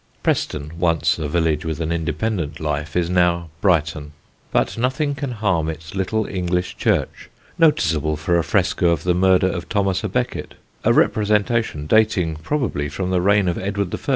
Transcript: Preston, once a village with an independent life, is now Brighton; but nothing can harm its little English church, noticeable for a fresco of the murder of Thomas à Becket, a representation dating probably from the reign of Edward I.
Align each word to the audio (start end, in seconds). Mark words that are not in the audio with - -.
Preston, 0.23 0.71
once 0.79 1.19
a 1.19 1.27
village 1.29 1.63
with 1.63 1.79
an 1.79 1.91
independent 1.91 2.59
life, 2.59 2.95
is 2.95 3.07
now 3.07 3.51
Brighton; 3.61 4.13
but 4.51 4.75
nothing 4.75 5.13
can 5.13 5.29
harm 5.33 5.69
its 5.69 5.93
little 5.93 6.25
English 6.25 6.75
church, 6.75 7.29
noticeable 7.59 8.17
for 8.17 8.39
a 8.39 8.43
fresco 8.43 8.89
of 8.89 9.03
the 9.03 9.13
murder 9.13 9.45
of 9.45 9.69
Thomas 9.69 10.01
à 10.01 10.11
Becket, 10.11 10.55
a 10.83 10.91
representation 10.91 11.85
dating 11.85 12.37
probably 12.37 12.89
from 12.89 13.11
the 13.11 13.21
reign 13.21 13.47
of 13.47 13.59
Edward 13.59 13.93
I. 13.93 13.99